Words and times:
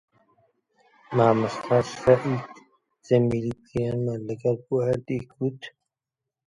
مامۆستا 1.15 1.77
سەعید 2.01 2.41
جەمیلێکی 3.05 3.63
پیرمان 3.65 4.21
لەگەڵ 4.29 4.55
بوو 4.65 4.85
هەر 4.87 4.97
دەیگوت: 5.07 5.61